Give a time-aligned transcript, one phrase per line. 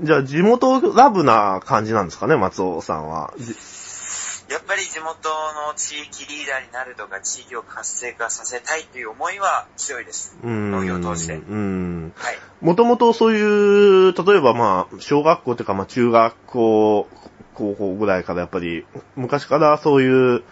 [0.00, 3.32] じゃあ、地元ラブな感じなんですかね、松尾さんは。
[3.38, 3.54] じ
[4.50, 10.36] やっぱり地元の地域リーダーになるとか、地域を活性化させたいという思いは強いです。
[10.42, 10.98] うん農業。
[12.60, 13.42] もともとそうい
[14.10, 17.08] う、例えばまあ、小学校というかまあ、中学校、
[17.54, 18.86] 高校ぐらいからやっぱり、
[19.16, 20.42] 昔からそういう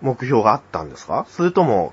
[0.00, 1.26] 目標があったんですか？
[1.28, 1.92] それとも、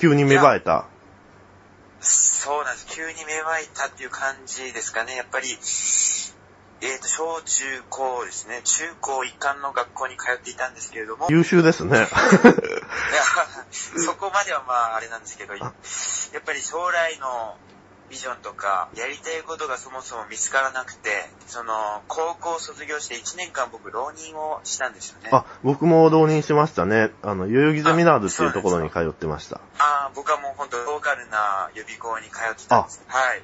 [0.00, 0.86] 急に芽生えた。
[2.00, 2.86] そうなんです。
[2.88, 5.16] 急に芽生えたっていう感じですかね。
[5.16, 5.48] やっぱり、
[6.82, 8.60] えっ、と、小中高ですね。
[8.64, 12.06] 中高一貫の学校に通っていたんですけれども、優秀ですね。
[13.72, 17.56] そこまではまああれなんですけど、やっぱり将来の
[18.10, 21.10] ビジョンとか、やりたいことがそもそも見つからなくて、
[21.46, 25.30] その、高校を卒業して1年間僕浪人をしたんですよね。
[25.32, 27.10] あ、僕も浪人しましたね。
[27.22, 29.60] あの、代々木ゼミナールっていうところに通ってました。
[29.78, 33.02] ああ、僕はもう本当ローカルな予備校に通ってたんです。
[33.06, 33.42] はい。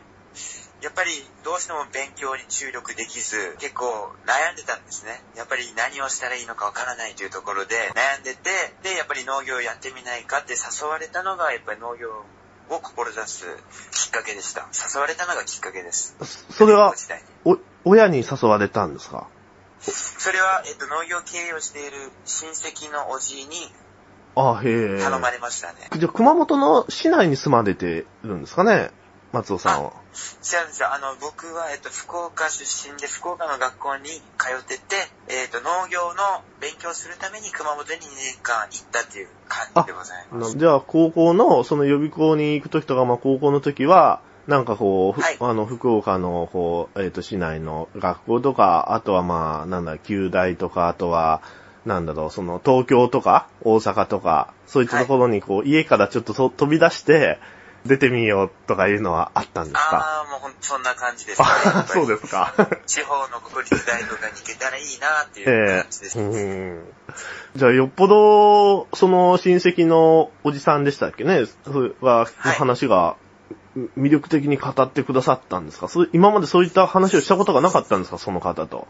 [0.83, 1.11] やっぱり
[1.45, 3.85] どうしても勉強に注力できず、結構
[4.25, 5.21] 悩んでたんですね。
[5.37, 12.25] やっぱり何をしたらいいのかわからないというところで悩んでて、で、やっぱり農業をやってみないかって誘われたのが、やっぱり農業
[12.71, 13.45] を志す
[13.93, 14.67] きっかけでした。
[14.95, 16.17] 誘われたのがきっかけです。
[16.51, 16.95] それは
[17.45, 19.29] お、親に誘われたんですか？
[19.81, 23.73] それは、えっと、農業経営をしている親戚のおじいに
[24.37, 25.03] あ、へえ。
[25.03, 25.89] 頼まれましたね。
[25.97, 28.91] じゃあ、熊本の市内に住まれてるんですかね？
[29.33, 29.91] 松尾さんは。
[29.91, 30.93] 違うんですよ。
[30.93, 34.97] あの、僕は、えっと、福岡出身で、福岡の学校に通ってて、
[35.29, 40.59] えっと、農業の勉強するために熊本に2年間行ったっていう感じでございます。
[40.59, 51.41] じゃあ、高校の、その予備校に行くときとか、まあ、高校の時は、なんかこう、ふはいあの、福岡の、こう、えっ、と、市内の学校とか、あとはまあ、なんだ、旧大とか、あとは、
[51.87, 57.39] なんだろう、その、東京とか、大阪とか、そういったところに、こう、家からちょっとそ飛び出して、
[57.87, 59.97] 出てみようとかいうのはあったんですか？
[59.97, 61.49] ああ、もうほんとそんな感じですね。
[61.49, 62.53] あ そうですか。
[62.87, 66.19] 地方の国立大とかに行けたらいいなっていうえ感じです。
[66.21, 66.95] えうん。
[67.57, 73.17] じゃあ、よっぽど、その親戚のおじさんでしたっけね、それは、はい話が、
[73.97, 75.89] 魅力的に語ってくださったんですか？
[76.13, 78.19] 今までそういった話をしたことがなかったんですか？
[78.19, 78.87] その方と。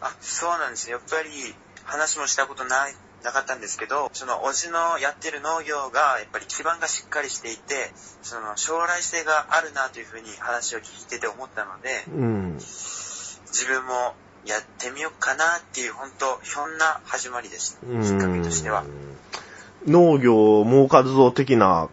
[0.00, 0.98] あ、そうなんですよ。
[0.98, 1.54] やっぱり
[1.84, 7.90] 話もしたことない、なかったんですけど、そのおじのやってる農業がやっぱり基盤がしっかりしていて、
[8.22, 12.54] その将来性があるなというふうに話を聞いてて思ったので、うん。
[12.54, 14.14] 自分も
[14.44, 17.86] やってみようかなっていう本当ひょんな始まりでした。
[17.86, 18.84] うんきっかけとしては。
[19.86, 21.88] 農業儲かるぞ的な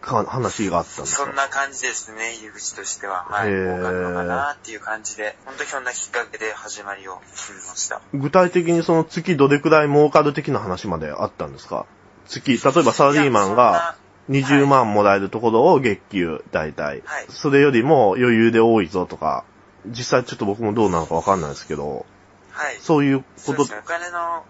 [0.00, 1.24] か話があったんですか？
[1.24, 3.26] そんな感じですね、入り口としては。
[3.28, 3.48] はい。
[3.48, 8.00] へー儲かるのかなっていう感じで、本当ひょんなきっかけで始まりを決めました。
[8.14, 11.86] 具体的にその月どれくらい儲かる的な話まであったんですか？
[12.26, 13.96] 月、例えばサラリーマンが
[14.28, 17.02] 20万もらえるところを月給、大体。
[17.04, 19.44] はいそれよりも余裕で多いぞとか、
[19.86, 22.04] 実際ちょっと僕もどうなのかわかんないですけど、
[22.50, 22.76] はい。
[22.80, 23.78] そういうことそうですね。
[23.84, 24.42] お金の、は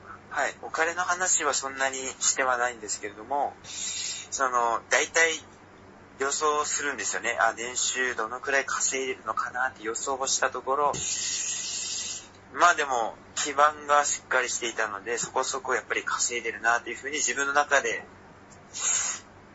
[0.48, 0.54] い。
[0.62, 3.52] お金の話はそんなにしてはないんですけれども、
[4.30, 5.40] その、大体
[6.18, 7.36] 予想するんですよね。
[7.40, 10.92] あ、年収どのくらい稼いでるのかなって予想をしたところ、
[12.54, 18.04] まあでも、基盤がしっかりしていたので、そこそこやっぱり稼いでるなっていうふうに自分の中で、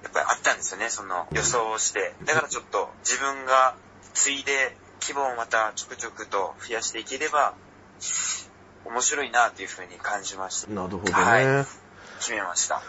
[0.03, 2.15] やっぱりあったんですよね、その予想をして。
[2.25, 3.75] だからちょっと自分が
[4.13, 7.55] ついで規模をまたちょくちょくと増やしていければ、
[8.85, 10.71] 面白いなというふうに感じました。
[10.71, 11.11] なるほどね。
[11.11, 11.65] はい
[12.19, 12.81] 決めました。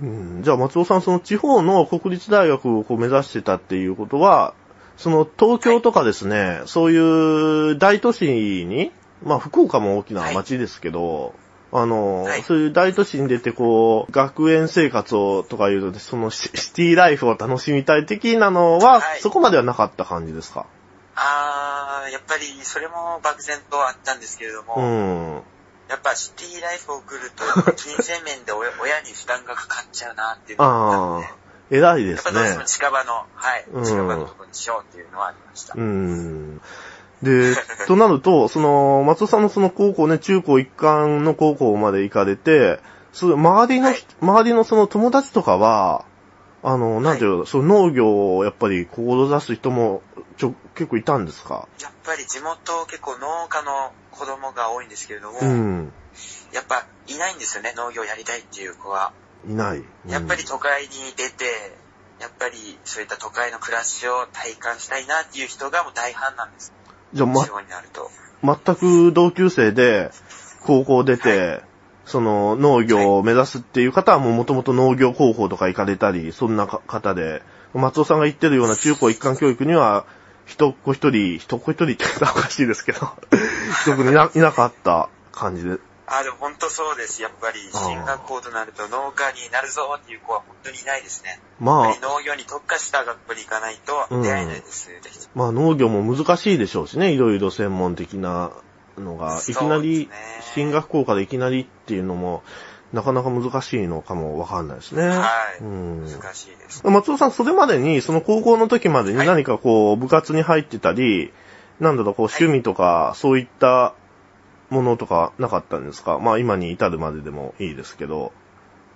[0.00, 4.54] うん、じゃあ松尾さん、その地方の国立大学をこう目指してたっていうことは、
[4.96, 8.26] その東京とかですね、そういう大都市
[8.64, 8.92] に、
[9.24, 11.34] まあ福岡も大きな街ですけど、
[11.72, 12.42] あの、はい。
[12.42, 19.20] そういう大都市に出てこう、学園生活をとかいうと、そのシ シティライフを楽しみたい的なのは、はい。
[19.20, 20.66] そこまではなかった感じですか？
[21.16, 25.42] あー、やっぱりそれも漠然とあったんですけれども、うん。
[25.88, 31.36] やっぱシティライフを送ると、金銭面で親親に負担がかかっちゃうなっていうのがあああ、
[31.70, 32.64] 偉いですねやっぱどうしても。
[32.64, 35.74] 近場の、はい、うん近場のところにしようっていうのはありました。
[35.76, 36.60] うん。
[37.22, 37.54] で、
[37.88, 42.80] となると、その、松尾さんのその高校ね、中高一貫の高校まで行かれて、
[43.12, 46.04] その周りの、はい周りのその友達とかは、
[46.62, 50.02] あの、なんていうの、その農業をやっぱり志す人も、
[50.36, 51.68] ちょ、結構いたんですか？
[51.82, 55.92] やっぱり地元結構農家の子供が多いんですけれども、うん。
[56.54, 59.12] やっぱいないんですよね、農業やりたいっていう子は。
[59.46, 59.78] いない。
[59.78, 61.44] うんやっぱり都会に出て、
[62.20, 66.72] やっぱりそういった都会の暮らしを体感したいなっていう人がもう大半なんです。
[67.12, 68.10] じゃあ、まになると。
[68.42, 70.10] 全く同級生で、
[70.64, 71.62] 高校出て、
[72.04, 77.42] その農業を目指すっていう方はもう元々農業高校とか行かれたり、そんなか方で、
[77.74, 80.06] 松尾さんが言ってるような中高一貫教育には、
[80.48, 83.00] 一っ子一人、一っ子一人って言ったらおかしいですけど、
[83.84, 85.78] 特にいないなかった感じで。
[86.06, 87.20] あ、でも本当そうです。
[87.20, 91.38] やっぱり進学校となると農家になるぞっていう子は本当にいないですね。
[91.60, 94.86] まあ農業に特化した学校に行かないと出会えないです。
[94.86, 98.52] ぜひまあ農業も難しいでしょうしね、いろいろ専門的な
[98.96, 100.08] のが、いきなり
[100.54, 102.42] 進学校からいきなりっていうのも、
[102.92, 105.06] なかなか難しいのかもわかんないですね。
[105.06, 105.28] は
[105.60, 106.06] いうん。
[106.06, 106.86] 難しいです。
[106.86, 111.32] 松尾さん、それまでに、その高校の時までにはい何かこう、部活に入ってたり、
[111.80, 113.94] なんだろう、こう、趣味とか、そういった
[114.70, 116.18] ものとかなかったんですか？
[116.18, 118.32] まあ今に至るまででもいいですけど、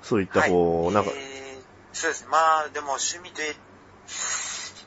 [0.02, 1.32] そういったこう、はいなんか、えー
[1.94, 2.26] そうです。
[2.30, 3.42] まあ、でも趣味と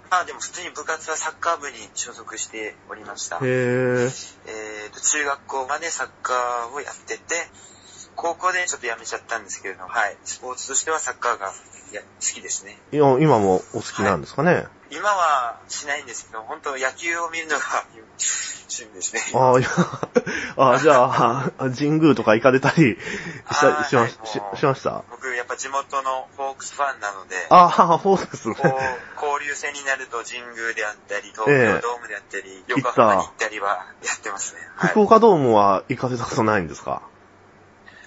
[0.09, 3.37] まあでも普通に部活はサッカー部に所属しておりました。
[3.37, 3.45] へー、
[4.47, 7.35] えーと、中学校までサッカーをやってて、
[8.15, 10.17] 高校でちょっとやめちゃったんですけれども、はい。
[10.23, 11.53] スポーツとしてはサッカーが好
[12.19, 12.77] きですね。
[12.91, 17.85] いや今もお好きなんですかね、今はしないんですけど、本当野球を見るのが
[18.67, 19.21] 趣味ですね。
[19.33, 19.69] ああ、いや、
[20.57, 22.97] ああ、じゃあ、あ神宮とか行かれたり
[23.51, 25.03] したはいしましししました？
[25.11, 28.55] 僕やっぱ地元のホークスファンなので、ああ、フォークスね。
[28.59, 34.61] 交流戦になると神宮であったり、東ええ京ドームであったり、横浜に行ったりはやってますね。
[34.75, 35.01] はい福。
[35.01, 37.01] 岡ドームは行かれたことないんですか？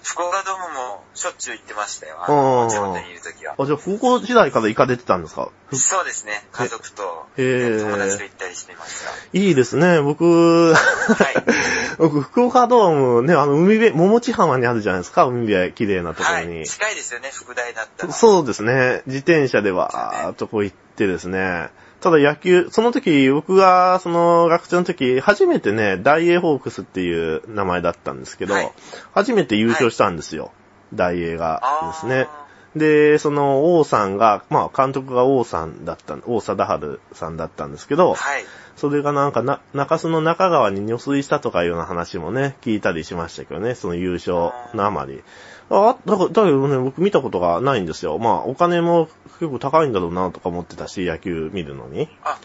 [0.03, 2.17] 福岡ドームもしょっちゅう行ってましたよ。
[2.19, 2.37] あうん
[2.67, 3.55] の、地元にいるときは。
[3.57, 5.49] あ、じゃあ高校時代から行かれてたんですか？
[5.69, 6.43] ふそうですね。
[6.51, 9.11] 家族と、へえ友達と行ったりしてました。
[9.33, 10.01] いいですね。
[10.01, 10.75] 僕、は
[11.13, 11.43] い。
[11.99, 16.61] 僕、福岡ドームね、あの、海辺、桃地浜にあるじゃないですか、海辺、綺麗なところはに。
[16.63, 16.65] い。
[16.65, 18.13] 近いですよね、副大だったら。
[18.13, 19.03] そうですね。
[19.05, 21.69] 自転車でわーっとこう行ってですね。
[22.01, 28.71] ただ野球、その時、僕が、その、学生の時、初めてね、大英ホークスっていう名前だったんですけど、はい
[29.13, 30.51] 初めて優勝したんですよ。
[30.93, 32.27] 大英があーですね。
[32.75, 38.43] で、その、王さんが、まあ、監督が王さんだった、王貞治さんだったんですけど、はい。
[38.75, 45.23] それがなんかな、中洲の中川に入水したとかいうような話もね、聞いたりしましたけどね、その優勝のあまり。
[45.69, 48.17] あ、だから、だけどね、僕見たことがないんですよ。
[48.19, 52.07] まあ、お金も結構高いんだろうなとか思ってたし、野球見るのに。
[52.23, 52.37] あ、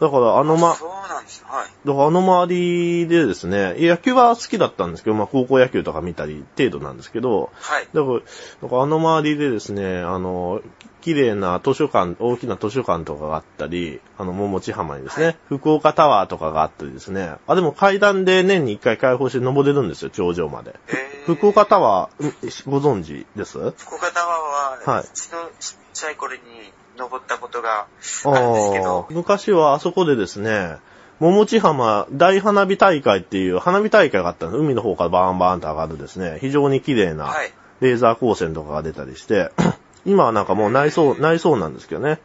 [0.00, 1.44] だから、あのま、そうなんです。
[1.46, 1.66] はい。
[1.86, 7.88] だからあの周りでですね、野球は好きだったんですけど、まあ高校野球とか見たり程度なんですけど、はい。
[7.92, 8.18] だから、
[8.62, 10.60] だからあの周りでですね、あの、
[11.02, 20.74] 綺麗な図書館、大きな図書館とかがあったり、あの、桃地浜にですね、はい福岡タワーとかがあったりですね、あ、でも階段で年に一回開放して登れるんですよ、頂上まで。
[20.88, 22.32] えー福岡タワー、ん
[22.68, 23.56] ご存知です？
[23.78, 26.40] 福岡タワーは、はいちっちゃい頃に
[27.02, 30.76] 登ったことがあるんですけあどー、昔はあそこでですね、
[31.18, 34.60] 桃地浜大花火大会っていう花火大会があったんです。
[34.60, 37.52] 海の方からバーンバーンと上がるですね、非常に綺麗なはい。
[37.80, 39.50] レーザー光線とかが出たりして、
[40.06, 42.20] 今はなんかもう内装、内装なんですけどね。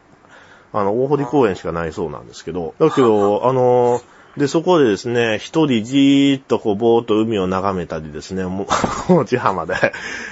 [0.73, 2.75] あの、大堀公園しかないそうなんですけど。
[2.79, 4.01] だけど、あの、
[4.37, 8.67] で、そこでですね、一人じーっとこう、ぼーっと海を眺めたりですね、も
[9.09, 9.73] う、 もち浜で。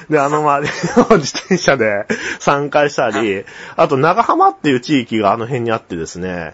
[0.10, 0.74] で、あの周り
[1.16, 2.06] を自転車で
[2.40, 6.54] 参加したり、あと長浜っていう地域があの辺にあってですね、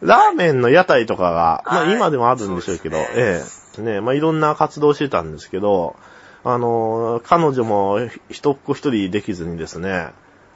[0.00, 3.42] ラーメンの屋台とかが、まあはい今でもあるんでしょうけど、え
[3.78, 5.96] え、ね、まあいろんな活動してたんですけど、
[6.44, 10.10] あの、彼女も一っ子一人できずにですね、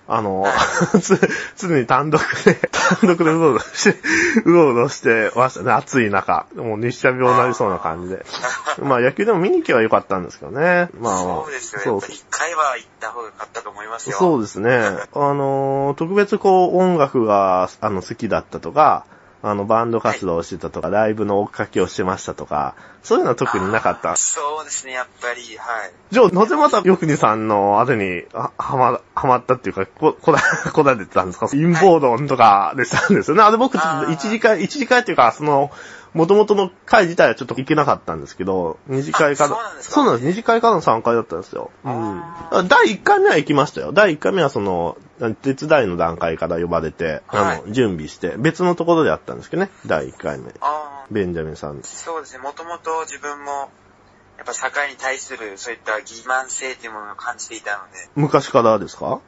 [0.09, 0.47] あの、
[1.03, 1.19] つ、
[1.57, 3.99] 常に単独で、単独でうろうろして、
[4.45, 6.47] うろうろしてましたね、暑い中。
[6.55, 8.25] もう日射病になりそうな感じで。
[8.83, 10.89] まあ野球でも見に行けばよかったんですけどね。
[11.01, 11.81] まあ、そうですよ。
[11.83, 14.17] そうやっぱり一回は行った方が良かったと思いますよ。
[14.17, 14.79] そうですね。
[15.13, 19.07] あの、特別こう音楽が、あの、好きだったとか、
[19.49, 24.17] あの、バンド活動をしてたとか、ライブの追っかけをしてましたとか、そういうのは特になかった？
[24.17, 25.93] そうですね、やっぱり、はい。
[26.11, 30.41] じゃあ、なぜまた、よくにさんのあれに、は、はま、はまったっていうか、こ、こら、
[30.75, 31.47] こられてたんですか？
[31.49, 33.43] 陰謀論とかでしたんですよね。
[33.45, 35.71] あれ僕、ちょっとあー一次会、一次会っていうか、その、
[36.17, 39.95] 元々の会自体はちょっと行けなかったんですけど、二次会から、あそうなんですか？
[39.95, 40.27] そうなんです。
[40.27, 41.71] 二次会からの参加だったんですよ。
[41.85, 42.65] うんあ。
[42.67, 43.93] 第一回目は行きましたよ。
[43.93, 44.97] 第一回目はその、
[45.43, 49.71] 手伝いの段階から呼ばれて、はいあの、準備して、別のところでやったんですけどね。
[49.87, 50.51] 第一回目。
[50.61, 51.81] ああ、ベンジャミンさん。
[51.83, 53.71] そうですね、もともと自分も、
[54.39, 59.21] やっぱ社会に対するそういった欺瞞性というものを感じていたので、昔からですか？